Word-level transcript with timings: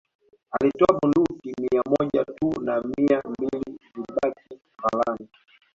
Alitoa 0.51 0.93
bunduki 0.99 1.53
mia 1.61 1.81
moja 1.89 2.25
tu 2.39 2.61
na 2.61 2.81
mia 2.97 3.21
mbili 3.29 3.77
zilibaki 3.93 4.61
ghalani 4.81 5.29